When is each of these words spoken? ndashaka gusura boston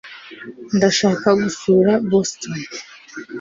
ndashaka 0.75 1.27
gusura 1.43 1.91
boston 2.09 2.53